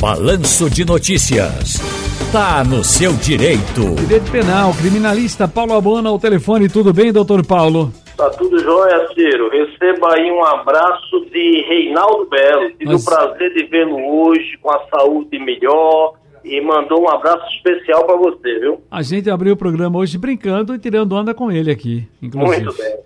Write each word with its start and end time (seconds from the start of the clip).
Balanço 0.00 0.70
de 0.70 0.84
Notícias. 0.84 1.78
Tá 2.30 2.62
no 2.62 2.84
seu 2.84 3.12
direito. 3.14 3.96
Direito 3.96 4.30
Penal, 4.30 4.72
criminalista 4.72 5.48
Paulo 5.48 5.72
Abona 5.74 6.08
ao 6.08 6.20
telefone. 6.20 6.68
Tudo 6.68 6.92
bem, 6.92 7.12
doutor 7.12 7.44
Paulo? 7.44 7.92
Tá 8.16 8.30
tudo 8.30 8.60
jóia, 8.60 9.08
Ciro. 9.12 9.50
Receba 9.50 10.14
aí 10.14 10.30
um 10.30 10.44
abraço 10.44 11.26
de 11.32 11.64
Reinaldo 11.68 12.26
Belo. 12.26 12.70
Tive 12.78 12.92
Mas... 12.92 13.02
o 13.02 13.04
prazer 13.04 13.52
de 13.54 13.64
vê-lo 13.64 13.96
hoje 13.96 14.56
com 14.62 14.70
a 14.70 14.86
saúde 14.88 15.36
melhor 15.36 16.14
e 16.44 16.60
mandou 16.60 17.02
um 17.02 17.08
abraço 17.08 17.44
especial 17.56 18.04
para 18.06 18.16
você, 18.16 18.60
viu? 18.60 18.80
A 18.88 19.02
gente 19.02 19.28
abriu 19.28 19.54
o 19.54 19.56
programa 19.56 19.98
hoje 19.98 20.16
brincando 20.16 20.76
e 20.76 20.78
tirando 20.78 21.12
onda 21.12 21.34
com 21.34 21.50
ele 21.50 21.72
aqui, 21.72 22.06
inclusive. 22.22 22.64
Muito 22.64 22.78
bem. 22.78 22.98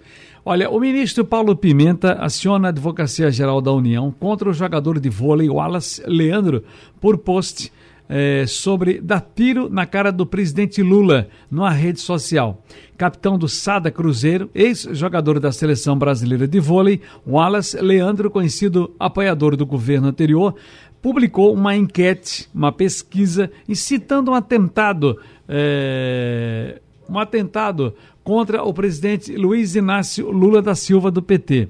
Olha, 0.45 0.69
o 0.69 0.81
ministro 0.81 1.25
Paulo 1.25 1.55
Pimenta 1.55 2.15
aciona 2.15 2.67
a 2.67 2.71
Advocacia 2.71 3.31
Geral 3.31 3.61
da 3.61 3.71
União 3.71 4.11
contra 4.11 4.51
o 4.51 4.53
jogador 4.53 4.99
de 4.99 5.09
vôlei 5.09 5.49
Wallace 5.49 6.03
Leandro 6.05 6.65
por 7.01 7.17
post 7.19 7.73
é, 8.09 8.45
sobre 8.45 9.01
dar 9.01 9.21
tiro 9.21 9.69
na 9.71 9.87
cara 9.87 10.11
do 10.11 10.27
presidente 10.27 10.83
Lula 10.83 11.29
numa 11.49 11.71
rede 11.71 12.01
social. 12.01 12.61
Capitão 12.99 13.39
do 13.39 13.49
Sada 13.49 13.89
Cruzeiro, 13.89 14.51
ex-jogador 14.53 15.39
da 15.39 15.53
seleção 15.53 15.97
brasileira 15.97 16.49
de 16.49 16.59
vôlei, 16.59 17.01
Wallace 17.25 17.81
Leandro, 17.81 18.29
conhecido 18.29 18.93
apoiador 18.99 19.57
do 19.57 19.65
governo 19.65 20.09
anterior, 20.09 20.57
publicou 21.01 21.55
uma 21.55 21.77
enquete, 21.77 22.49
uma 22.53 22.73
pesquisa, 22.73 23.49
incitando 23.69 24.33
um 24.33 24.35
atentado. 24.35 25.21
É, 25.49 26.81
um 27.09 27.19
atentado 27.19 27.95
contra 28.25 28.63
o 28.63 28.73
presidente 28.73 29.35
Luiz 29.37 29.75
Inácio 29.75 30.31
Lula 30.31 30.63
da 30.63 30.75
Silva 30.75 31.11
do 31.11 31.23
PT. 31.23 31.69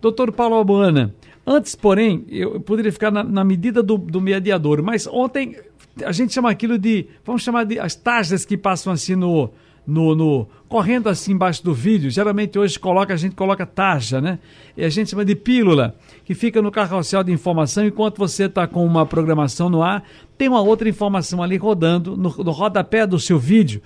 Doutor 0.00 0.30
Paulo 0.32 0.54
Albuana, 0.56 1.14
antes, 1.46 1.74
porém, 1.74 2.24
eu 2.28 2.60
poderia 2.60 2.92
ficar 2.92 3.10
na, 3.10 3.24
na 3.24 3.44
medida 3.44 3.82
do, 3.82 3.96
do, 3.96 4.20
mediador, 4.20 4.82
mas 4.82 5.06
ontem 5.06 5.56
a 6.04 6.12
gente 6.12 6.34
chama 6.34 6.50
aquilo 6.50 6.78
de, 6.78 7.06
vamos 7.24 7.42
chamar 7.42 7.64
de 7.64 7.78
as 7.78 7.94
taxas 7.94 8.44
que 8.44 8.56
passam 8.56 8.92
assim 8.92 9.16
no, 9.16 9.50
no, 9.86 10.14
no, 10.14 10.48
correndo 10.68 11.08
assim 11.08 11.32
embaixo 11.32 11.64
do 11.64 11.72
vídeo. 11.72 12.10
Geralmente 12.10 12.58
hoje 12.58 12.78
coloca 12.78 13.14
a 13.14 13.16
gente 13.16 13.34
coloca 13.34 13.64
taxa, 13.64 14.20
né? 14.20 14.38
E 14.76 14.84
a 14.84 14.88
gente 14.90 15.10
chama 15.10 15.24
de 15.24 15.34
pílula, 15.34 15.94
que 16.24 16.34
fica 16.34 16.60
no 16.60 16.70
carrossel 16.70 17.22
de 17.22 17.32
informação 17.32 17.86
enquanto 17.86 18.18
você 18.18 18.44
está 18.44 18.66
com 18.66 18.84
uma 18.84 19.06
programação 19.06 19.70
no 19.70 19.82
ar, 19.82 20.04
tem 20.36 20.48
uma 20.48 20.60
outra 20.60 20.88
informação 20.88 21.42
ali 21.42 21.56
rodando 21.56 22.16
no, 22.16 22.28
no 22.28 22.50
rodapé 22.50 23.06
do 23.06 23.18
seu 23.18 23.38
vídeo. 23.38 23.80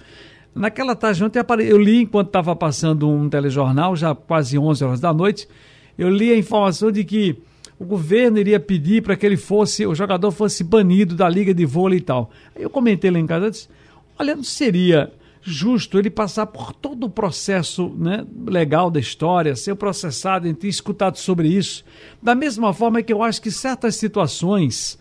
Naquela 0.55 0.97
tarde 0.97 1.25
ontem 1.25 1.41
eu 1.69 1.79
li 1.79 2.03
enquanto 2.03 2.29
estava 2.29 2.55
passando 2.57 3.09
um 3.09 3.29
telejornal, 3.29 3.95
já 3.95 4.15
quase 4.15 4.59
11 4.59 4.85
horas 4.85 5.01
da 5.01 5.13
noite, 5.13 5.49
eu 5.97 6.09
li 6.09 6.33
a 6.33 6.37
informação 6.37 6.91
de 6.91 7.05
que 7.05 7.37
o 7.79 7.85
governo 7.85 8.39
iria 8.39 8.61
pedir 8.61 9.03
para 9.03 9.17
que 9.17 9.25
ele 9.25 9.37
fosse, 9.37 9.87
o 9.87 9.95
jogador 9.95 10.31
fosse 10.31 10.63
banido 10.63 11.15
da 11.15 11.29
liga 11.29 11.55
de 11.55 11.65
vôlei 11.65 11.99
e 11.99 12.03
tal. 12.03 12.31
Aí 12.55 12.63
eu 12.63 12.71
comentei 12.71 13.11
lá 13.11 13.19
em 13.19 13.27
casa, 13.27 13.51
disse, 13.51 13.69
olha, 14.19 14.37
não 14.37 14.45
seria 14.45 15.11
justo 15.43 15.99
ele 15.99 16.11
passar 16.11 16.47
por 16.47 16.75
todo 16.75 17.05
o 17.05 17.11
processo 17.11 17.89
né, 17.97 18.27
legal 18.47 18.91
da 18.91 19.01
história, 19.01 19.57
ser 19.57 19.75
processado, 19.77 20.53
ter 20.53 20.69
escutado 20.69 21.17
sobre 21.17 21.49
isso. 21.49 21.85
Da 22.23 22.35
mesma 22.35 22.75
forma 22.75 23.03
que 23.03 23.13
eu 23.13 23.23
acho 23.23 23.41
que 23.41 23.51
certas 23.51 23.97
situações 23.97 24.99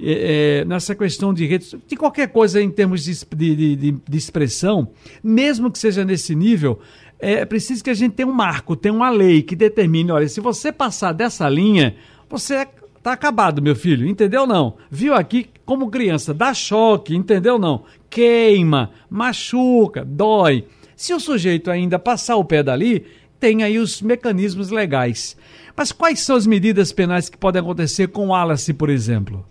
é, 0.00 0.60
é, 0.60 0.64
nessa 0.64 0.94
questão 0.94 1.32
de 1.32 1.46
redes, 1.46 1.74
de 1.86 1.96
qualquer 1.96 2.28
coisa 2.28 2.60
em 2.60 2.70
termos 2.70 3.04
de, 3.04 3.14
de, 3.36 3.76
de, 3.76 3.92
de 3.92 4.18
expressão, 4.18 4.88
mesmo 5.22 5.70
que 5.70 5.78
seja 5.78 6.04
nesse 6.04 6.34
nível, 6.34 6.80
é 7.18 7.44
preciso 7.44 7.84
que 7.84 7.90
a 7.90 7.94
gente 7.94 8.14
tenha 8.14 8.28
um 8.28 8.32
marco, 8.32 8.74
tenha 8.74 8.92
uma 8.92 9.08
lei 9.08 9.42
que 9.42 9.54
determine, 9.54 10.10
olha, 10.10 10.28
se 10.28 10.40
você 10.40 10.72
passar 10.72 11.12
dessa 11.12 11.48
linha, 11.48 11.94
você 12.28 12.66
tá 13.00 13.12
acabado, 13.12 13.62
meu 13.62 13.76
filho, 13.76 14.06
entendeu 14.08 14.46
não? 14.46 14.76
Viu 14.90 15.14
aqui 15.14 15.48
como 15.64 15.90
criança, 15.90 16.34
dá 16.34 16.52
choque, 16.52 17.14
entendeu 17.14 17.58
não? 17.58 17.84
Queima, 18.10 18.90
machuca, 19.08 20.04
dói. 20.04 20.64
Se 20.96 21.14
o 21.14 21.20
sujeito 21.20 21.70
ainda 21.70 21.98
passar 21.98 22.36
o 22.36 22.44
pé 22.44 22.62
dali, 22.62 23.06
tem 23.38 23.62
aí 23.62 23.78
os 23.78 24.02
mecanismos 24.02 24.70
legais. 24.70 25.36
Mas 25.76 25.92
quais 25.92 26.20
são 26.20 26.36
as 26.36 26.46
medidas 26.46 26.92
penais 26.92 27.28
que 27.28 27.38
podem 27.38 27.60
acontecer 27.60 28.08
com 28.08 28.26
o 28.26 28.28
Wallace, 28.30 28.72
por 28.74 28.90
exemplo? 28.90 29.44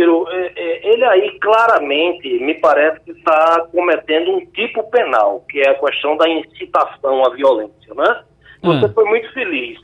Ciro, 0.00 0.26
é, 0.30 0.52
é, 0.56 0.92
ele 0.92 1.04
aí 1.04 1.38
claramente 1.38 2.26
me 2.38 2.54
parece 2.54 3.00
que 3.00 3.10
está 3.10 3.66
cometendo 3.70 4.32
um 4.32 4.46
tipo 4.46 4.82
penal, 4.90 5.44
que 5.48 5.60
é 5.60 5.70
a 5.70 5.74
questão 5.74 6.16
da 6.16 6.26
incitação 6.28 7.24
à 7.26 7.30
violência, 7.34 7.94
né? 7.94 8.22
Você 8.62 8.86
ah. 8.86 8.92
foi 8.94 9.04
muito 9.04 9.32
feliz. 9.32 9.78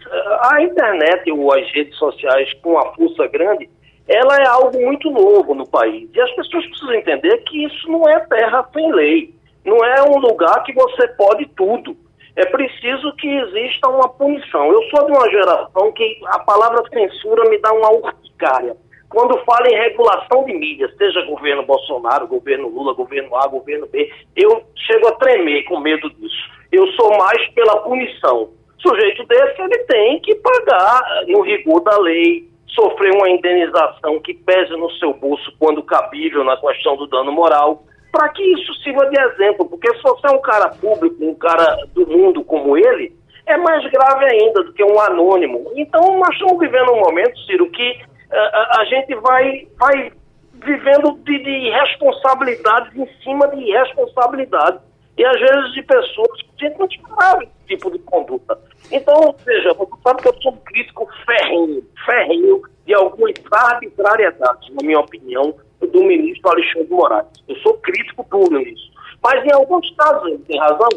A 0.51 0.63
internet 0.63 1.31
ou 1.31 1.53
as 1.53 1.71
redes 1.73 1.97
sociais 1.97 2.53
com 2.63 2.79
a 2.79 2.95
força 2.95 3.27
grande, 3.27 3.69
ela 4.09 4.37
é 4.37 4.47
algo 4.47 4.79
muito 4.81 5.11
novo 5.11 5.55
no 5.55 5.67
país. 5.67 6.09
E 6.15 6.21
as 6.21 6.31
pessoas 6.33 6.67
precisam 6.67 6.95
entender 6.95 7.39
que 7.45 7.65
isso 7.65 7.91
não 7.91 8.09
é 8.09 8.21
terra 8.21 8.69
sem 8.73 8.93
lei. 8.93 9.35
Não 9.65 9.85
é 9.85 10.03
um 10.03 10.19
lugar 10.19 10.63
que 10.63 10.73
você 10.73 11.09
pode 11.09 11.47
tudo. 11.57 11.97
É 12.37 12.45
preciso 12.47 13.15
que 13.17 13.29
exista 13.29 13.89
uma 13.89 14.11
punição. 14.11 14.71
Eu 14.71 14.83
sou 14.91 15.07
de 15.07 15.13
uma 15.13 15.31
geração 15.31 15.91
que 15.93 16.21
a 16.27 16.39
palavra 16.41 16.83
censura 16.91 17.49
me 17.49 17.59
dá 17.59 17.73
uma 17.73 17.91
urticária. 17.93 18.77
Quando 19.09 19.39
fala 19.45 19.69
em 19.69 19.77
regulação 19.77 20.45
de 20.45 20.53
mídias, 20.53 20.95
seja 20.97 21.25
governo 21.27 21.65
Bolsonaro, 21.65 22.27
governo 22.27 22.69
Lula, 22.69 22.93
governo 22.93 23.37
A, 23.37 23.47
governo 23.47 23.87
B, 23.87 24.11
eu 24.35 24.63
chego 24.77 25.09
a 25.09 25.13
tremer 25.13 25.65
com 25.65 25.79
medo 25.79 26.11
disso. 26.11 26.51
Eu 26.73 26.87
sou 26.93 27.17
mais 27.17 27.47
pela 27.51 27.81
punição. 27.83 28.51
Sujeito 28.79 29.25
desse, 29.25 29.63
ele 29.63 29.79
tem 29.85 30.21
que 30.21 30.35
pagar 30.37 31.03
no 31.29 31.41
rigor 31.41 31.81
da 31.81 31.99
lei, 31.99 32.49
sofrer 32.69 33.13
uma 33.15 33.31
indenização 33.31 34.21
que 34.21 34.35
pese 34.35 34.73
no 34.73 34.91
seu 34.93 35.15
bolso 35.15 35.53
quando 35.59 35.83
cabível 35.83 36.45
na 36.45 36.57
questão 36.57 36.97
do 36.97 37.07
dano 37.07 37.33
moral, 37.33 37.85
para 38.13 38.29
que 38.31 38.43
isso 38.43 38.75
sirva 38.83 39.07
de 39.07 39.21
exemplo, 39.21 39.69
porque 39.69 39.95
se 39.95 40.03
você 40.03 40.27
é 40.27 40.31
um 40.31 40.41
cara 40.41 40.69
público, 40.71 41.25
um 41.25 41.35
cara 41.35 41.87
do 41.95 42.07
mundo 42.07 42.45
como 42.45 42.77
ele, 42.77 43.15
é 43.47 43.57
mais 43.57 43.85
grave 43.91 44.25
ainda 44.25 44.65
do 44.65 44.73
que 44.73 44.83
um 44.83 45.01
anônimo. 45.01 45.71
Então, 45.77 46.19
nós 46.19 46.31
estamos 46.31 46.59
vivendo 46.59 46.93
um 46.93 47.01
momento, 47.01 47.39
Ciro, 47.47 47.71
que 47.71 48.01
a, 48.31 48.81
a 48.81 48.85
gente 48.85 49.15
vai, 49.17 49.69
vai 49.79 50.13
vivendo 50.55 51.13
de, 51.25 51.39
de 51.39 51.71
responsabilidades 51.71 52.97
em 52.97 53.09
cima 53.23 53.49
de 53.49 53.71
responsabilidades. 53.71 54.81
E 55.17 55.25
às 55.25 55.41
vezes 55.41 55.73
de 55.73 55.83
pessoas 55.83 56.43
que 56.43 56.67
a 56.67 56.69
gente 56.69 56.79
não 56.79 56.87
esperava 56.87 57.43
esse 57.43 57.67
tipo 57.69 57.91
de 57.91 57.99
conduta. 58.01 58.59
Então, 58.93 59.35
veja, 59.45 59.73
você 59.73 59.93
sabe 60.03 60.23
que 60.23 60.29
eu 60.29 60.43
sou 60.43 60.53
um 60.53 60.59
crítico 60.59 61.09
ferrenho, 61.25 61.83
ferrenho 62.05 62.63
de 62.85 62.95
algumas 62.95 63.33
arbitrariedades, 63.51 64.69
na 64.75 64.87
minha 64.87 65.01
opinião, 65.01 65.55
do 65.81 66.05
ministro 66.05 66.51
Alexandre 66.51 66.89
Moraes. 66.91 67.27
Eu 67.49 67.57
sou 67.57 67.75
crítico 67.79 68.25
puro 68.25 68.59
nisso. 68.59 68.93
Mas 69.23 69.45
em 69.45 69.53
alguns 69.53 69.91
casos 69.97 70.27
ele 70.27 70.39
tem 70.47 70.59
razão. 70.61 70.89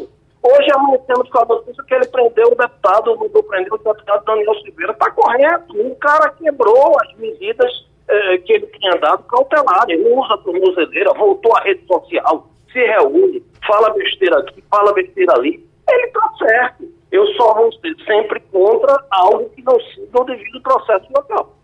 Hoje 0.42 0.70
amanhecemos 0.72 1.28
com 1.28 1.38
a 1.38 1.44
notícia 1.44 1.84
que 1.84 1.94
ele 1.94 2.06
prendeu 2.06 2.48
o 2.48 2.56
deputado, 2.56 3.16
mandou 3.16 3.42
prender 3.42 3.72
o 3.72 3.78
deputado 3.78 4.24
Daniel 4.24 4.54
Silveira. 4.62 4.92
Está 4.92 5.10
correto, 5.10 5.80
o 5.80 5.94
cara 5.96 6.30
quebrou 6.30 6.96
as 7.02 7.14
medidas 7.18 7.70
eh, 8.08 8.38
que 8.38 8.54
ele 8.54 8.66
tinha 8.68 8.92
dado 8.98 9.22
cautelar. 9.24 9.84
Ele 9.88 10.08
usa 10.08 10.38
tornozeleira, 10.38 11.12
voltou 11.12 11.54
à 11.56 11.60
rede 11.60 11.86
social, 11.86 12.48
se 12.72 12.78
reúne, 12.78 13.44
fala 13.66 13.90
besteira 13.90 14.38
aqui, 14.38 14.64
fala 14.70 14.94
besteira 14.94 15.34
ali. 15.34 15.62
Ele 15.88 16.06
está 16.06 16.32
certo. 16.38 16.88
Eu 17.12 17.26
só 17.34 17.54
vou 17.54 17.72
ser 17.72 17.94
sempre 18.06 18.40
contra 18.52 18.96
algo 19.10 19.50
que 19.50 19.62
não 19.62 19.78
siga 19.80 20.22
o 20.22 20.24
devido 20.24 20.62
processo 20.62 21.06
local. 21.14 21.54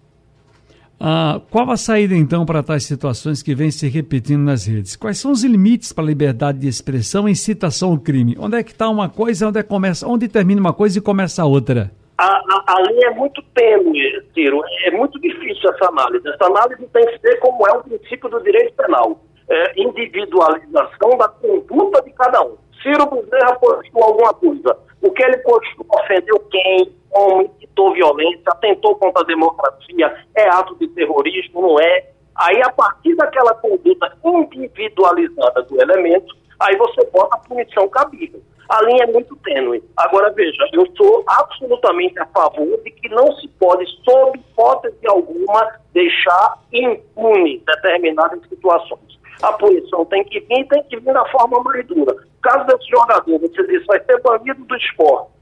Ah, 0.98 1.40
qual 1.50 1.70
a 1.70 1.76
saída 1.76 2.14
então 2.14 2.46
para 2.46 2.62
tais 2.62 2.84
situações 2.84 3.42
que 3.42 3.54
vêm 3.54 3.70
se 3.70 3.86
repetindo 3.88 4.42
nas 4.42 4.66
redes? 4.66 4.96
Quais 4.96 5.18
são 5.18 5.30
os 5.30 5.44
limites 5.44 5.92
para 5.92 6.04
a 6.04 6.06
liberdade 6.06 6.58
de 6.58 6.68
expressão 6.68 7.28
e 7.28 7.32
incitação 7.32 7.90
ao 7.90 7.98
crime? 7.98 8.34
Onde 8.38 8.56
é 8.56 8.62
que 8.62 8.72
está 8.72 8.88
uma 8.88 9.08
coisa, 9.08 9.48
onde, 9.48 9.58
é 9.58 9.62
começa, 9.62 10.08
onde 10.08 10.26
termina 10.26 10.60
uma 10.60 10.72
coisa 10.72 10.98
e 10.98 11.02
começa 11.02 11.42
a 11.42 11.46
outra? 11.46 11.92
A, 12.18 12.24
a, 12.24 12.64
a, 12.66 12.82
linha 12.90 13.08
é 13.08 13.10
muito 13.10 13.42
tênue, 13.54 14.00
Ciro. 14.32 14.62
É 14.84 14.90
muito 14.90 15.20
difícil 15.20 15.70
essa 15.70 15.88
análise. 15.90 16.26
Essa 16.26 16.46
análise 16.46 16.86
tem 16.86 17.06
que 17.06 17.18
ser 17.18 17.38
como 17.40 17.66
é 17.68 17.72
o 17.72 17.82
princípio 17.82 18.30
do 18.30 18.42
direito 18.42 18.72
penal. 18.72 19.20
É, 19.48 19.80
individualização 19.80 21.10
da 21.18 21.28
conduta 21.28 22.02
de 22.02 22.10
cada 22.12 22.42
um. 22.42 22.56
Ciro 22.82 23.06
Bezerra 23.06 23.54
postou 23.56 24.02
alguma 24.02 24.32
coisa. 24.32 24.78
O 25.02 25.10
que 25.10 25.22
ele 25.22 25.36
postou 25.38 25.86
ofendeu 25.90 26.38
quem, 26.50 26.90
como, 27.10 27.54
incitou 27.76 27.92
violência, 27.92 28.42
atentou 28.46 28.96
contra 28.96 29.22
a 29.22 29.26
democracia, 29.26 30.14
é 30.34 30.48
ato 30.48 30.74
de 30.76 30.88
terrorismo, 30.88 31.60
não 31.60 31.80
é? 31.80 32.06
Aí, 32.34 32.60
a 32.62 32.70
partir 32.70 33.14
daquela 33.14 33.54
conduta 33.54 34.12
individualizada 34.24 35.62
do 35.62 35.80
elemento, 35.80 36.34
aí 36.58 36.76
você 36.76 37.04
bota 37.10 37.36
a 37.36 37.38
punição 37.38 37.88
cabível. 37.88 38.40
A 38.68 38.82
linha 38.82 39.04
é 39.04 39.12
muito 39.12 39.36
tênue. 39.36 39.82
Agora, 39.96 40.30
veja, 40.30 40.68
eu 40.72 40.84
sou 40.96 41.22
absolutamente 41.26 42.18
a 42.18 42.26
favor 42.26 42.78
de 42.82 42.90
que 42.90 43.08
não 43.10 43.32
se 43.36 43.48
pode, 43.60 43.86
sob 44.04 44.38
hipótese 44.38 45.06
alguma, 45.06 45.72
deixar 45.92 46.58
impune 46.72 47.62
determinadas 47.64 48.40
situações. 48.48 49.16
A 49.42 49.52
punição 49.52 50.04
tem 50.06 50.24
que 50.24 50.40
vir, 50.40 50.66
tem 50.66 50.82
que 50.84 50.98
vir 50.98 51.12
da 51.12 51.24
forma 51.26 51.62
mais 51.62 51.86
dura. 51.86 52.16
Caso 52.42 52.66
desse 52.66 52.88
jogador, 52.88 53.38
você 53.38 53.66
disse, 53.66 53.86
vai 53.86 54.02
ser 54.04 54.20
banido 54.20 54.64
do 54.64 54.76
esporte. 54.76 55.35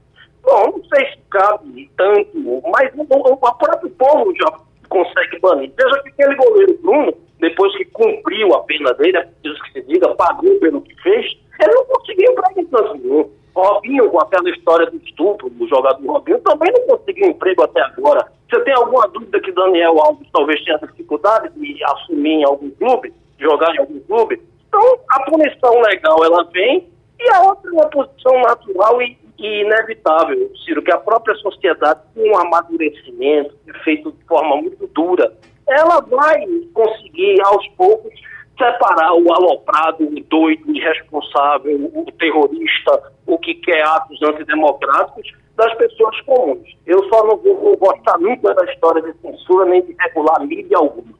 Bom, 0.45 0.77
não 0.77 0.83
sei 0.85 1.05
se 1.07 1.17
cabe 1.31 1.89
tanto, 1.97 2.61
mas 2.71 2.91
o, 2.93 3.01
o, 3.01 3.33
o 3.33 3.37
próprio 3.37 3.89
povo 3.91 4.33
já 4.35 4.59
consegue 4.89 5.39
banir. 5.39 5.71
Veja 5.75 6.03
que 6.03 6.09
aquele 6.09 6.35
goleiro 6.35 6.77
Bruno, 6.81 7.13
depois 7.39 7.75
que 7.75 7.85
cumpriu 7.85 8.53
a 8.53 8.63
pena 8.63 8.93
dele, 8.93 9.17
é 9.17 9.21
preciso 9.23 9.63
que 9.63 9.71
se 9.73 9.81
diga, 9.87 10.13
pagou 10.15 10.59
pelo 10.59 10.81
que 10.81 10.95
fez, 11.01 11.25
ele 11.59 11.73
não 11.73 11.85
conseguiu 11.85 12.31
emprego 12.31 12.59
em 12.59 12.65
canto 12.67 12.93
nenhum. 12.95 13.29
Robinho, 13.55 14.09
com 14.09 14.19
aquela 14.19 14.49
história 14.49 14.85
do 14.91 14.97
estupro 14.97 15.49
do 15.49 15.67
jogador 15.67 16.05
Robinho, 16.05 16.39
também 16.41 16.71
não 16.73 16.97
conseguiu 16.97 17.29
emprego 17.29 17.63
até 17.63 17.81
agora. 17.81 18.27
Você 18.49 18.59
tem 18.61 18.73
alguma 18.73 19.07
dúvida 19.07 19.39
que 19.39 19.51
Daniel 19.51 19.97
Alves 19.99 20.27
talvez 20.31 20.63
tenha 20.63 20.77
dificuldade 20.77 21.49
de 21.57 21.83
assumir 21.85 22.41
em 22.41 22.43
algum 22.43 22.69
clube, 22.71 23.13
jogar 23.39 23.73
em 23.73 23.79
algum 23.79 23.99
clube? 24.01 24.41
Então, 24.67 24.99
a 25.09 25.23
punição 25.23 25.81
legal, 25.81 26.23
ela 26.23 26.43
vem, 26.51 26.87
e 27.17 27.29
a 27.29 27.41
outra 27.43 27.71
é 27.71 27.73
uma 27.73 27.89
posição 27.89 28.41
natural 28.41 29.01
e 29.01 29.17
e 29.37 29.61
inevitável, 29.61 30.51
Ciro, 30.63 30.81
que 30.81 30.91
a 30.91 30.97
própria 30.97 31.35
sociedade, 31.35 32.01
com 32.13 32.21
um 32.21 32.37
amadurecimento 32.37 33.55
feito 33.83 34.11
de 34.11 34.23
forma 34.25 34.57
muito 34.57 34.87
dura, 34.87 35.33
ela 35.67 35.99
vai 36.01 36.45
conseguir, 36.73 37.41
aos 37.43 37.67
poucos, 37.69 38.13
separar 38.57 39.13
o 39.13 39.33
aloprado, 39.33 40.05
o 40.05 40.23
doido, 40.23 40.67
o 40.67 40.75
irresponsável, 40.75 41.91
o 41.93 42.05
terrorista, 42.13 43.11
o 43.25 43.37
que 43.37 43.55
quer 43.55 43.83
atos 43.83 44.21
antidemocráticos, 44.23 45.33
das 45.55 45.73
pessoas 45.75 46.19
comuns. 46.21 46.75
Eu 46.85 47.03
só 47.09 47.25
não 47.25 47.37
vou, 47.37 47.57
vou 47.57 47.77
gostar 47.77 48.17
nunca 48.19 48.53
da 48.53 48.65
história 48.71 49.01
de 49.01 49.13
censura 49.19 49.65
nem 49.65 49.81
de 49.81 49.95
regular 49.99 50.45
mídia 50.45 50.77
alguma. 50.77 51.13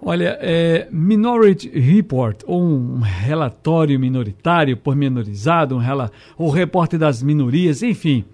Olha, 0.00 0.38
é, 0.40 0.88
Minority 0.90 1.68
Report, 1.68 2.42
ou 2.46 2.62
um 2.62 3.00
relatório 3.00 3.98
minoritário, 3.98 4.76
pormenorizado, 4.76 5.74
um 5.74 5.78
rela, 5.78 6.10
o 6.36 6.48
repórter 6.48 6.98
das 6.98 7.22
minorias, 7.22 7.82
enfim. 7.82 8.24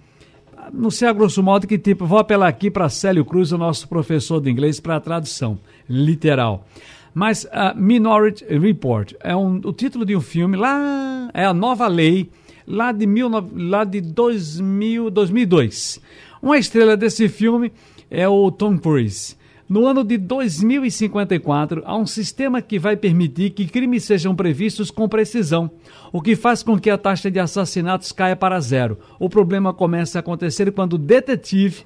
Não 0.73 0.89
sei 0.89 1.07
a 1.07 1.13
grosso 1.13 1.41
modo 1.43 1.67
que 1.67 1.77
tipo, 1.77 2.05
vou 2.05 2.19
apelar 2.19 2.47
aqui 2.47 2.69
para 2.69 2.89
Célio 2.89 3.25
Cruz, 3.25 3.51
o 3.51 3.57
nosso 3.57 3.87
professor 3.87 4.39
de 4.39 4.49
inglês, 4.49 4.79
para 4.79 4.95
a 4.95 4.99
tradução 4.99 5.59
literal. 5.89 6.65
Mas 7.13 7.47
Minority 7.75 8.45
Report 8.45 9.13
é 9.21 9.35
um, 9.35 9.61
o 9.63 9.71
título 9.71 10.05
de 10.05 10.15
um 10.15 10.21
filme 10.21 10.57
lá, 10.57 11.29
é 11.33 11.45
a 11.45 11.53
nova 11.53 11.87
lei 11.87 12.29
lá 12.67 12.91
de, 12.91 13.05
mil, 13.05 13.29
lá 13.55 13.83
de 13.83 14.01
2000, 14.01 15.09
2002. 15.09 16.01
Uma 16.41 16.57
estrela 16.57 16.97
desse 16.97 17.29
filme 17.29 17.71
é 18.09 18.27
o 18.27 18.51
Tom 18.51 18.77
Cruise. 18.77 19.35
No 19.67 19.87
ano 19.87 20.03
de 20.03 20.15
2054, 20.19 21.81
há 21.85 21.97
um 21.97 22.05
sistema 22.05 22.61
que 22.61 22.77
vai 22.77 22.95
permitir 22.95 23.49
que 23.49 23.65
crimes 23.65 24.03
sejam 24.03 24.35
previstos 24.35 24.91
com 24.91 25.09
precisão, 25.09 25.71
o 26.13 26.21
que 26.21 26.35
faz 26.35 26.61
com 26.61 26.77
que 26.77 26.87
a 26.87 26.99
taxa 26.99 27.31
de 27.31 27.39
assassinatos 27.39 28.11
caia 28.11 28.35
para 28.35 28.59
zero. 28.59 28.99
O 29.19 29.27
problema 29.27 29.73
começa 29.73 30.19
a 30.19 30.21
acontecer 30.21 30.71
quando 30.71 30.93
o 30.93 30.97
detetive 30.99 31.83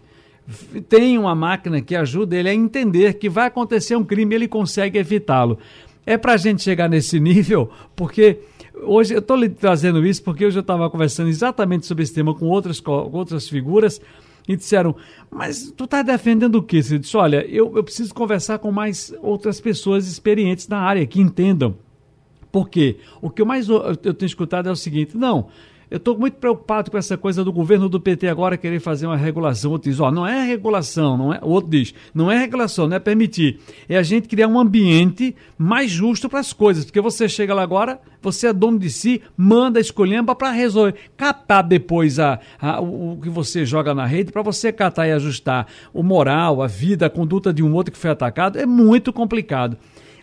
tem 0.89 1.17
uma 1.17 1.33
máquina 1.33 1.81
que 1.81 1.95
ajuda 1.95 2.35
ele 2.35 2.49
a 2.49 2.53
entender 2.53 3.13
que 3.13 3.29
vai 3.29 3.47
acontecer 3.47 3.95
um 3.95 4.03
crime 4.03 4.33
e 4.33 4.35
ele 4.35 4.47
consegue 4.49 4.99
evitá-lo. 4.99 5.57
É 6.05 6.17
para 6.17 6.33
a 6.33 6.37
gente 6.37 6.61
chegar 6.61 6.89
nesse 6.89 7.17
nível, 7.17 7.69
porque 7.95 8.39
hoje 8.83 9.13
eu 9.13 9.19
estou 9.19 9.37
lhe 9.37 9.47
trazendo 9.47 10.05
isso 10.05 10.21
porque 10.21 10.45
hoje 10.45 10.57
eu 10.57 10.61
estava 10.61 10.89
conversando 10.89 11.29
exatamente 11.29 11.85
sobre 11.85 12.03
esse 12.03 12.13
tema 12.13 12.35
com 12.35 12.47
outras, 12.47 12.81
com 12.81 12.91
outras 13.13 13.47
figuras 13.47 14.01
e 14.49 14.55
disseram, 14.55 14.95
mas 15.29 15.71
tu 15.77 15.83
está 15.83 16.01
defendendo 16.01 16.55
o 16.55 16.63
quê? 16.63 16.81
Você 16.81 16.97
disse, 16.97 17.15
olha, 17.15 17.45
eu, 17.47 17.71
eu 17.77 17.83
preciso 17.83 18.11
conversar 18.15 18.57
com 18.57 18.71
mais 18.71 19.13
outras 19.21 19.61
pessoas 19.61 20.07
experientes 20.07 20.67
na 20.67 20.79
área, 20.79 21.05
que 21.05 21.21
entendam. 21.21 21.77
Por 22.51 22.67
quê? 22.67 22.97
O 23.21 23.29
que 23.29 23.43
eu 23.43 23.45
mais 23.45 23.69
eu 23.69 23.95
tenho 23.95 24.25
escutado 24.25 24.67
é 24.67 24.71
o 24.71 24.75
seguinte, 24.75 25.15
não, 25.15 25.49
eu 25.89 25.97
estou 25.97 26.17
muito 26.17 26.35
preocupado 26.35 26.91
com 26.91 26.97
essa 26.97 27.17
coisa 27.17 27.43
do 27.43 27.51
governo 27.51 27.89
do 27.89 27.99
PT 27.99 28.27
agora 28.27 28.57
querer 28.57 28.79
fazer 28.79 29.07
uma 29.07 29.17
regulação. 29.17 29.71
Outro 29.71 29.89
diz, 29.89 29.99
ó, 29.99 30.11
não 30.11 30.25
é 30.25 30.45
regulação, 30.45 31.17
não 31.17 31.33
é. 31.33 31.39
O 31.41 31.49
outro 31.49 31.71
diz, 31.71 31.95
não 32.13 32.31
é 32.31 32.37
regulação, 32.37 32.87
não 32.87 32.95
é 32.95 32.99
permitir. 32.99 33.59
É 33.87 33.97
a 33.97 34.03
gente 34.03 34.27
criar 34.27 34.47
um 34.47 34.59
ambiente 34.59 35.35
mais 35.57 35.89
justo 35.89 36.29
para 36.29 36.39
as 36.39 36.53
coisas. 36.53 36.85
Porque 36.85 37.01
você 37.01 37.27
chega 37.27 37.55
lá 37.55 37.63
agora, 37.63 37.99
você 38.21 38.47
é 38.47 38.53
dono 38.53 38.77
de 38.77 38.89
si, 38.89 39.21
manda 39.35 39.79
escolhendo 39.79 40.35
para 40.35 40.51
resolver. 40.51 40.93
Catar 41.17 41.63
depois 41.63 42.19
a, 42.19 42.39
a, 42.61 42.79
o, 42.79 43.13
o 43.13 43.21
que 43.21 43.29
você 43.29 43.65
joga 43.65 43.95
na 43.95 44.05
rede, 44.05 44.31
para 44.31 44.43
você 44.43 44.71
catar 44.71 45.07
e 45.07 45.11
ajustar 45.11 45.65
o 45.91 46.03
moral, 46.03 46.61
a 46.61 46.67
vida, 46.67 47.07
a 47.07 47.09
conduta 47.09 47.51
de 47.51 47.63
um 47.63 47.73
outro 47.73 47.91
que 47.91 47.97
foi 47.97 48.11
atacado, 48.11 48.59
é 48.59 48.65
muito 48.65 49.11
complicado. 49.11 49.75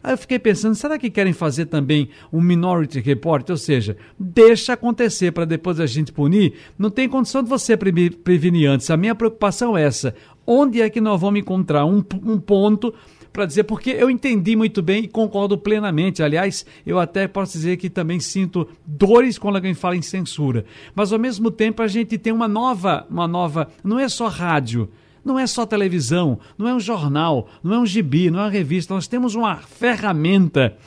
Aí 0.03 0.13
eu 0.13 0.19
fiquei 0.19 0.39
pensando, 0.39 0.75
será 0.75 0.99
que 0.99 1.11
querem 1.11 1.33
fazer 1.33 1.67
também 1.67 2.09
um 2.33 2.41
Minority 2.41 3.01
Report? 3.01 3.49
Ou 3.51 3.57
seja, 3.57 3.97
deixa 4.19 4.73
acontecer 4.73 5.33
para 5.33 5.45
depois 5.45 5.81
a 5.81 5.87
gente 5.87 6.13
punir? 6.13 6.55
Não 6.79 6.91
tem 6.91 7.09
condição 7.09 7.43
de 7.43 7.49
você 7.49 7.77
prevenir 7.77 8.69
antes. 8.69 8.91
A 8.91 8.97
minha 8.97 9.15
preocupação 9.15 9.77
é 9.77 9.83
essa. 9.83 10.15
Onde 10.47 10.81
é 10.81 10.89
que 10.89 11.01
nós 11.01 11.21
vamos 11.21 11.41
encontrar 11.41 11.85
um, 11.85 12.05
um 12.25 12.39
ponto 12.39 12.95
para 13.37 13.45
dizer, 13.45 13.65
porque 13.65 13.91
eu 13.91 14.09
entendi 14.09 14.57
muito 14.57 14.81
bem 14.81 15.05
e 15.05 15.09
concordo 15.09 15.59
plenamente. 15.59 16.23
Aliás, 16.23 16.65
eu 16.87 16.99
até 16.99 17.29
posso 17.29 17.53
dizer 17.53 17.77
que 17.77 17.91
também 17.91 18.19
sinto 18.19 18.67
dores 18.87 19.37
quando 19.37 19.57
alguém 19.57 19.75
fala 19.75 19.95
em 19.95 20.01
censura. 20.01 20.65
Mas 20.95 21.13
ao 21.13 21.19
mesmo 21.19 21.51
tempo 21.51 21.83
a 21.83 21.87
gente 21.87 22.17
tem 22.17 22.33
uma 22.33 22.49
nova, 22.49 23.07
uma 23.11 23.29
nova, 23.29 23.69
não 23.85 23.99
é 23.99 24.09
só 24.09 24.27
rádio. 24.29 24.89
Não 25.27 25.37
é 25.37 25.45
só 25.45 25.67
televisão, 25.67 26.39
não 26.57 26.69
é 26.69 26.75
um 26.75 26.79
jornal, 26.79 27.49
não 27.61 27.75
é 27.75 27.79
um 27.81 27.85
gibi, 27.85 28.31
não 28.31 28.39
é 28.39 28.43
uma 28.45 28.49
revista. 28.49 28.95
Nós 28.95 29.09
temos 29.09 29.35
uma 29.35 29.57
ferramenta 29.57 30.79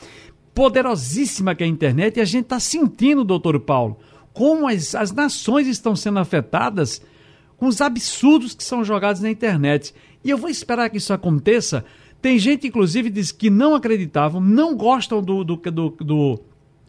poderosíssima 0.56 1.54
que 1.54 1.62
é 1.62 1.66
a 1.66 1.70
internet 1.70 2.16
e 2.16 2.22
a 2.22 2.26
gente 2.26 2.46
está 2.46 2.58
sentindo, 2.58 3.26
doutor 3.26 3.60
Paulo, 3.60 3.98
como 4.32 4.66
as, 4.66 4.96
as 4.96 5.12
nações 5.12 5.68
estão 5.68 5.94
sendo 5.94 6.20
afetadas 6.20 7.02
com 7.58 7.68
os 7.68 7.82
absurdos 7.82 8.56
que 8.56 8.64
são 8.64 8.82
jogados 8.82 9.22
na 9.22 9.30
internet. 9.30 9.94
E 10.24 10.30
eu 10.30 10.38
vou 10.38 10.50
esperar 10.50 10.90
que 10.90 11.00
isso 11.00 11.12
aconteça. 11.12 11.84
Tem 12.22 12.40
gente, 12.40 12.66
inclusive, 12.66 13.10
diz 13.10 13.34
que 13.34 13.50
não 13.50 13.76
acreditavam, 13.76 14.40
não 14.40 14.74
gostam 14.74 15.22
do, 15.22 15.44
do, 15.44 15.58
do, 15.58 15.90
do, 16.00 16.40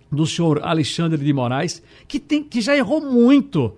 do 0.08 0.24
senhor 0.24 0.62
Alexandre 0.62 1.18
de 1.18 1.32
Moraes, 1.32 1.82
que, 2.06 2.20
tem, 2.20 2.44
que 2.44 2.60
já 2.60 2.76
errou 2.76 3.00
muito 3.00 3.74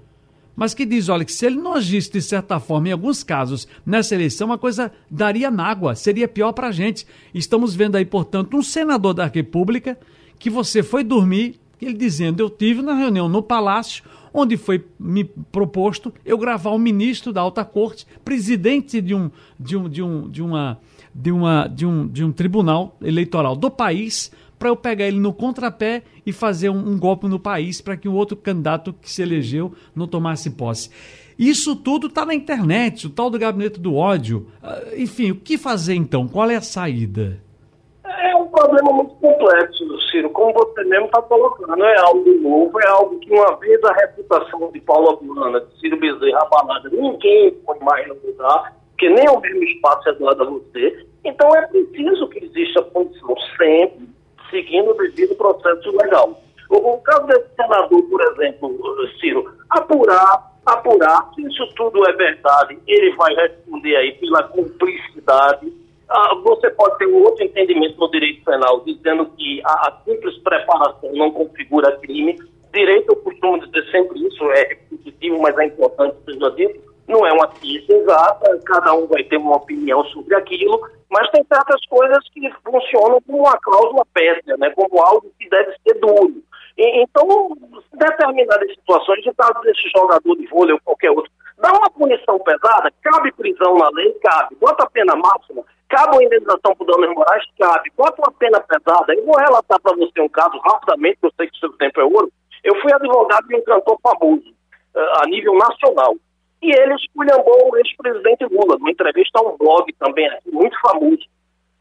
mas 0.55 0.75
que 0.75 0.85
diz, 0.85 1.09
olha, 1.09 1.25
que 1.25 1.33
se 1.33 1.47
ele 1.47 1.57
não 1.57 1.75
agisse 1.75 2.13
de 2.13 2.21
certa 2.21 2.61
forma, 2.61 2.89
em 2.89 2.93
alguns 2.93 3.23
casos, 3.23 3.67
nessa 3.85 4.15
eleição, 4.15 4.53
a 4.53 4.59
coisa 4.59 4.93
daria 5.11 5.51
mágoa, 5.51 5.95
seria 5.95 6.29
pior 6.29 6.53
para 6.53 6.69
a 6.69 6.73
gente. 6.73 7.07
Estamos 7.35 7.75
vendo 7.75 7.97
aí, 7.97 8.05
portanto, 8.05 8.57
um 8.57 8.63
senador 8.63 9.15
da 9.15 9.27
República 9.27 9.99
que 10.39 10.51
você 10.51 10.83
foi 10.83 11.05
dormir, 11.05 11.61
ele 11.81 11.95
dizendo, 11.95 12.41
eu 12.41 12.51
tive 12.51 12.83
na 12.83 12.95
reunião 12.95 13.29
no 13.29 13.43
Palácio, 13.43 14.05
onde 14.35 14.57
foi 14.57 14.85
me 14.99 15.25
proposto 15.25 16.13
eu 16.25 16.39
gravar 16.39 16.71
um 16.71 16.79
ministro 16.79 17.33
da 17.33 17.41
Alta 17.41 17.65
Corte, 17.65 18.07
presidente 18.25 19.01
de 19.01 19.15
um, 19.15 19.31
de 19.59 19.77
um, 19.77 19.89
de 19.89 20.03
um, 20.03 20.31
de 20.31 20.43
uma, 20.43 20.81
de 21.15 21.31
uma, 21.31 21.67
de 21.67 21.87
um, 21.87 22.07
de 22.09 22.25
um 22.25 22.33
tribunal 22.33 22.97
eleitoral 23.03 23.55
do 23.55 23.71
país, 23.71 24.31
para 24.63 24.69
eu 24.69 24.77
pegar 24.77 25.09
ele 25.09 25.19
no 25.19 25.33
contrapé 25.33 26.05
e 26.25 26.33
fazer 26.33 26.71
um, 26.71 26.79
um 26.79 26.97
golpe 26.97 27.27
no 27.27 27.41
país 27.41 27.81
para 27.81 27.97
que 27.97 28.09
o 28.09 28.15
outro 28.15 28.37
candidato 28.37 28.93
que 28.93 29.11
se 29.11 29.21
elegeu 29.21 29.73
não 29.93 30.07
tomasse 30.07 30.51
posse. 30.51 30.89
Isso 31.37 31.75
tudo 31.75 32.07
está 32.07 32.25
na 32.25 32.33
internet, 32.33 33.09
o 33.09 33.11
tal 33.11 33.29
do 33.29 33.41
gabinete 33.41 33.81
do 33.81 33.97
ódio. 33.97 34.47
Uh, 34.63 35.03
enfim, 35.03 35.33
o 35.33 35.35
que 35.35 35.59
fazer 35.59 35.97
então? 35.97 36.29
Qual 36.29 36.49
é 36.49 36.55
a 36.55 36.61
saída? 36.61 37.43
É 38.05 38.37
um 38.37 38.47
problema 38.47 38.93
muito 38.93 39.17
complexo, 39.17 39.85
Ciro. 40.13 40.31
Como 40.31 40.53
você 40.53 40.85
mesmo 40.85 41.07
está 41.07 41.21
colocando, 41.23 41.83
é 41.83 41.99
algo 41.99 42.33
novo, 42.35 42.81
é 42.81 42.87
algo 42.87 43.19
que 43.19 43.33
uma 43.33 43.57
vez 43.57 43.83
a 43.83 43.93
reputação 43.95 44.71
de 44.71 44.81
Paulo 44.83 45.11
Abuana, 45.11 45.59
de 45.59 45.81
Ciro 45.81 45.99
Bezerra 45.99 46.43
abalada, 46.43 46.89
ninguém 46.89 47.51
pode 47.67 47.83
mais 47.83 48.07
mudar, 48.07 48.77
porque 48.91 49.11
nem 49.11 49.29
o 49.29 49.41
mesmo 49.41 49.65
espaço 49.65 50.09
é 50.09 50.13
dado 50.13 50.41
a 50.41 50.51
você. 50.51 51.05
Então 51.25 51.53
é 51.57 51.63
preciso 51.67 52.29
que 52.29 52.45
exista 52.45 52.81
condição 52.83 53.35
sempre 53.59 54.12
seguindo 54.53 54.91
o 54.91 54.95
devido 54.95 55.35
processo 55.35 55.91
legal. 55.97 56.39
O, 56.69 56.99
caso 56.99 57.27
desse 57.27 57.49
senador, 57.57 58.03
por 58.05 58.21
exemplo, 58.21 58.79
Ciro, 59.21 59.53
apurar, 59.71 60.53
apurar, 60.65 61.31
se 61.35 61.43
isso 61.43 61.67
tudo 61.75 62.07
é 62.09 62.13
verdade, 62.13 62.79
ele 62.87 63.11
vai 63.17 63.35
responder 63.35 63.97
aí 63.97 64.13
pela 64.13 64.45
cumplicidade. 64.45 65.73
Ah, 66.09 66.35
você 66.43 66.71
pode 66.71 66.99
ter 66.99 67.07
um 67.09 67.23
outro 67.25 67.45
entendimento 67.45 67.99
no 67.99 68.11
direito 68.11 68.45
penal, 68.45 68.81
dizendo 68.85 69.27
que 69.37 69.61
a, 69.65 69.89
a 69.89 69.99
simples 70.05 70.39
preparação 70.39 71.13
não 71.13 71.31
configura 71.31 71.99
crime. 71.99 72.39
Direito, 72.73 73.11
eu 73.11 73.17
costumo 73.17 73.59
dizer 73.67 73.91
sempre 73.91 74.27
isso, 74.27 74.45
é 74.53 74.69
repetitivo, 74.69 75.41
mas 75.43 75.57
é 75.59 75.67
importante 75.67 76.17
que 76.25 76.33
seja 76.33 76.51
dito 76.53 76.92
não 77.13 77.27
é 77.27 77.33
uma 77.33 77.51
ciência 77.57 77.95
exata, 77.95 78.61
cada 78.65 78.95
um 78.95 79.07
vai 79.07 79.23
ter 79.25 79.37
uma 79.37 79.57
opinião 79.57 80.05
sobre 80.07 80.35
aquilo, 80.35 80.81
mas 81.11 81.31
tem 81.31 81.45
certas 81.45 81.85
coisas 81.87 82.19
que 82.31 82.51
funcionam 82.65 83.21
como 83.23 83.41
uma 83.41 83.59
cláusula 83.59 84.05
pétrea, 84.15 84.57
né, 84.57 84.71
como 84.71 85.01
algo 85.01 85.31
que 85.39 85.49
deve 85.49 85.73
ser 85.87 85.95
duro. 86.01 86.43
E, 86.77 87.03
então, 87.03 87.57
determinadas 87.93 88.71
situações, 88.71 89.23
de 89.23 89.33
caso 89.35 89.61
desse 89.63 89.89
jogador 89.95 90.37
de 90.37 90.47
vôlei 90.47 90.73
ou 90.73 90.81
qualquer 90.81 91.11
outro, 91.11 91.31
dá 91.59 91.71
uma 91.71 91.91
punição 91.91 92.39
pesada, 92.41 92.91
cabe 93.03 93.31
prisão 93.33 93.77
na 93.77 93.91
lei, 93.91 94.11
cabe. 94.23 94.57
Bota 94.57 94.85
a 94.85 94.91
pena 94.91 95.15
máxima, 95.15 95.63
cabe 95.89 96.15
uma 96.15 96.25
indenização 96.25 96.75
por 96.75 96.87
danos 96.87 97.15
morais, 97.15 97.45
cabe. 97.59 97.93
Bota 97.95 98.23
uma 98.23 98.33
pena 98.33 98.61
pesada. 98.61 99.15
Eu 99.15 99.27
vou 99.27 99.37
relatar 99.37 99.81
para 99.81 99.95
você 99.95 100.21
um 100.21 100.29
caso 100.29 100.59
rapidamente, 100.65 101.19
que 101.21 101.27
eu 101.27 101.33
sei 101.37 101.47
que 101.47 101.57
o 101.57 101.61
seu 101.61 101.73
tempo 101.75 102.01
é 102.01 102.05
ouro. 102.05 102.33
Eu 102.65 102.75
fui 102.81 102.93
advogado 102.93 103.47
de 103.49 103.57
um 103.57 103.65
cantor 103.65 103.99
famoso, 104.03 104.49
uh, 104.95 105.23
a 105.23 105.27
nível 105.27 105.55
nacional. 105.55 106.15
E 106.63 106.71
ele 106.71 106.95
esculhambou 106.95 107.71
o 107.71 107.77
ex-presidente 107.77 108.45
Lula, 108.45 108.79
numa 108.79 108.91
entrevista 108.91 109.41
a 109.41 109.43
um 109.43 109.57
blog 109.57 109.93
também 109.99 110.29
aqui, 110.29 110.51
muito 110.51 110.79
famoso. 110.81 111.25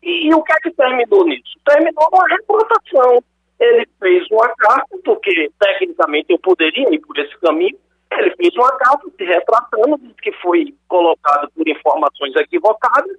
E, 0.01 0.27
e, 0.27 0.33
o 0.33 0.41
que 0.41 0.51
é 0.53 0.55
que 0.63 0.71
terminou 0.71 1.25
nisso? 1.25 1.59
Terminou 1.65 2.07
uma 2.11 2.27
reportação. 2.27 3.23
Ele 3.59 3.87
fez 3.99 4.25
uma 4.31 4.49
carta, 4.55 4.97
porque 5.05 5.51
tecnicamente 5.59 6.31
eu 6.31 6.39
poderia 6.39 6.91
ir 6.91 6.99
por 6.99 7.17
esse 7.19 7.37
caminho. 7.39 7.77
Ele 8.11 8.35
fez 8.35 8.55
uma 8.55 8.71
carta 8.77 9.07
se 9.15 9.23
retratando, 9.23 9.99
disse 9.99 10.21
que 10.21 10.31
foi 10.41 10.73
colocado 10.87 11.49
por 11.55 11.67
informações 11.67 12.35
equivocadas 12.35 13.17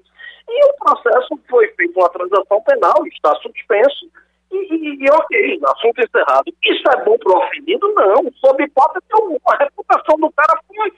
processo 0.82 1.40
foi 1.48 1.68
feito 1.68 1.98
uma 1.98 2.08
transação 2.10 2.60
penal, 2.62 3.06
está 3.06 3.34
suspenso, 3.36 4.10
e, 4.50 4.56
e, 4.56 5.04
e, 5.04 5.10
ok, 5.10 5.60
assunto 5.64 6.00
encerrado. 6.02 6.44
Isso 6.62 6.82
é 6.90 7.04
bom 7.04 7.16
para 7.18 7.32
o 7.32 7.38
ofendido? 7.38 7.92
Não, 7.94 8.30
sob 8.34 8.62
hipótese 8.62 9.06
alguma. 9.12 9.40
A 9.46 9.64
reputação 9.64 10.18
do 10.18 10.30
cara 10.32 10.60
foi, 10.66 10.92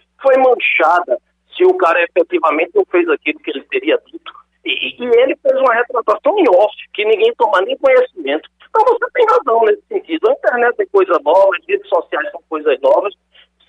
foi 0.64 0.84
manchada 0.84 1.18
se 1.56 1.64
o 1.64 1.74
cara 1.76 2.02
efetivamente 2.02 2.72
não 2.74 2.84
fez 2.86 3.08
aquilo 3.08 3.38
que 3.40 3.50
ele 3.50 3.62
teria 3.70 4.00
dito. 4.06 4.32
E, 4.64 4.96
e 4.98 5.04
ele 5.20 5.36
fez 5.36 5.54
uma 5.60 5.74
retratação 5.74 6.38
em 6.38 6.48
off, 6.48 6.74
que 6.92 7.04
ninguém 7.04 7.32
toma 7.36 7.60
nem 7.60 7.76
conhecimento. 7.76 8.48
Então 8.68 8.82
você 8.86 9.06
tem 9.12 9.26
razão 9.26 9.60
nesse 9.64 9.82
sentido. 9.88 10.28
A 10.28 10.32
internet 10.32 10.74
é 10.80 10.86
coisa 10.86 11.20
nova, 11.22 11.50
as 11.56 11.66
redes 11.68 11.88
sociais 11.88 12.30
são 12.30 12.42
coisas 12.48 12.80
novas. 12.80 13.14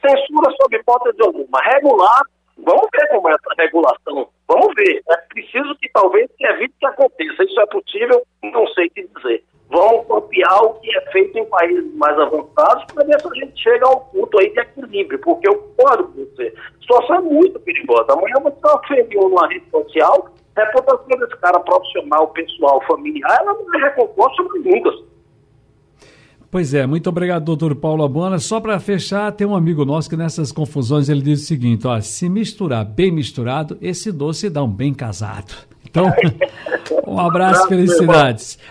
Censura 0.02 0.56
sob 0.62 0.76
hipótese 0.76 1.22
alguma. 1.22 1.60
Regular, 1.62 2.22
vamos 2.58 2.88
ver 2.92 3.08
como 3.10 3.30
é 3.30 3.34
essa 3.34 3.62
regulação. 3.62 4.30
Vamos 4.48 4.74
ver. 4.76 5.02
É 5.10 5.18
preciso 5.34 5.76
que 5.76 5.90
talvez 5.90 6.30
evite 6.40 6.74
que 6.80 6.86
aconteça. 6.88 7.44
Isso 7.44 7.60
é 7.60 7.66
possível? 7.68 8.26
Não 8.44 8.66
sei 8.68 8.88
o 8.88 8.92
que 8.92 9.08
dizer. 9.16 9.44
Vamos 9.70 10.06
copiar 10.06 10.64
o 10.64 10.76
que 10.76 10.96
é 10.96 11.02
feito 11.12 11.38
em 11.40 11.46
países 11.46 11.94
mais 11.96 12.18
avançados 12.20 12.86
para 12.94 13.04
ver 13.04 13.20
se 13.20 13.28
a 13.28 13.34
gente 13.34 13.64
chega 13.64 13.86
a 13.86 13.92
um 13.92 14.00
ponto 14.00 14.40
aí 14.40 14.54
de 14.54 14.60
equilíbrio, 14.60 15.20
porque 15.20 15.50
eu 15.50 15.56
concordo 15.56 16.08
com 16.10 16.26
você. 16.26 16.54
A 16.56 16.82
situação 16.82 17.16
é 17.16 17.22
muito 17.96 18.06
perigosa. 18.06 18.14
Amanhã 18.14 18.36
você 18.44 18.68
ofende 18.68 19.18
um 19.18 19.30
numa 19.30 19.48
rede 19.48 19.66
social, 19.72 20.30
a 20.56 20.62
reputação 20.62 21.20
desse 21.20 21.38
cara 21.38 21.60
profissional, 21.60 22.28
pessoal, 22.30 22.82
familiar, 22.88 23.38
ela 23.42 23.54
não 23.54 23.76
é 23.76 23.90
recomposta 23.90 24.44
nunca. 24.44 24.92
Pois 26.52 26.74
é, 26.74 26.86
muito 26.86 27.10
obrigado, 27.10 27.44
doutor 27.44 27.76
Paulo 27.76 28.04
Abona. 28.04 28.40
Só 28.40 28.62
para 28.62 28.80
fechar, 28.80 29.32
tem 29.34 29.46
um 29.46 29.56
amigo 29.56 29.84
nosso 29.84 30.10
que 30.10 30.16
nessas 30.16 30.52
confusões 30.52 31.10
ele 31.10 31.22
diz 31.22 31.42
o 31.42 31.46
seguinte: 31.46 31.86
ó, 31.86 32.00
se 32.00 32.30
misturar 32.30 32.86
bem 32.86 33.12
misturado, 33.12 33.78
esse 33.82 34.12
doce 34.12 34.50
dá 34.50 34.64
um 34.64 34.72
bem 34.72 34.94
casado. 34.94 35.54
Então, 35.86 36.06
um 37.06 37.20
abraço, 37.20 37.68
felicidades. 37.68 38.58